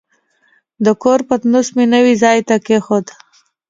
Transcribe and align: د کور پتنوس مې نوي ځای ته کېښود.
د 0.85 0.87
کور 1.03 1.19
پتنوس 1.27 1.67
مې 1.75 1.85
نوي 1.95 2.13
ځای 2.23 2.37
ته 2.47 2.55
کېښود. 2.65 3.05